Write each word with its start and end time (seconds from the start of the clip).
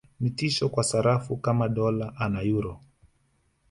Ni 0.19 0.29
tishio 0.29 0.69
kwa 0.69 0.83
sarafu 0.83 1.37
kama 1.37 1.69
Dola 1.69 2.13
na 2.29 2.41
Euro 2.41 2.79